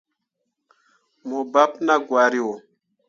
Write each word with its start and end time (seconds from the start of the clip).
Mo 1.27 1.37
baɓɓe 1.53 1.77
naa 1.85 1.99
gwari 2.07 2.39
wo. 2.47 2.53